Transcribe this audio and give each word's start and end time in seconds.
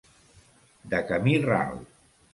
De 0.95 1.01
camí 1.11 1.37
ral. 1.45 1.81